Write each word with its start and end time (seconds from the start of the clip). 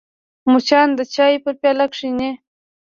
مچان 0.51 0.87
د 0.97 0.99
چای 1.13 1.33
پر 1.43 1.53
پیاله 1.61 1.85
کښېني 1.91 2.31